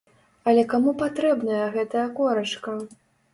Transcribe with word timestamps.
Але 0.53 0.61
каму 0.71 0.93
патрэбная 1.01 1.59
гэтая 1.75 2.07
корачка! 2.21 2.75